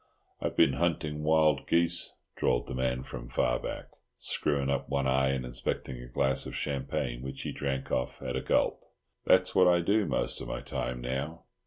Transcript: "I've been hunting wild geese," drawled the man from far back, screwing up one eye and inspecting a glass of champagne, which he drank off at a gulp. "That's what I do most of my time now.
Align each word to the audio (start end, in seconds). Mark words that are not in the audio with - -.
"I've 0.41 0.55
been 0.57 0.73
hunting 0.73 1.21
wild 1.21 1.67
geese," 1.67 2.15
drawled 2.35 2.65
the 2.65 2.73
man 2.73 3.03
from 3.03 3.29
far 3.29 3.59
back, 3.59 3.89
screwing 4.17 4.67
up 4.71 4.89
one 4.89 5.05
eye 5.05 5.27
and 5.27 5.45
inspecting 5.45 6.01
a 6.01 6.07
glass 6.07 6.47
of 6.47 6.55
champagne, 6.55 7.21
which 7.21 7.43
he 7.43 7.51
drank 7.51 7.91
off 7.91 8.19
at 8.19 8.35
a 8.35 8.41
gulp. 8.41 8.83
"That's 9.27 9.53
what 9.53 9.67
I 9.67 9.79
do 9.81 10.07
most 10.07 10.41
of 10.41 10.47
my 10.47 10.61
time 10.61 11.01
now. 11.01 11.43